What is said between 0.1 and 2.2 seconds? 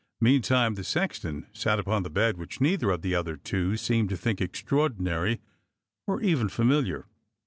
Meantime, the sexton sat upon the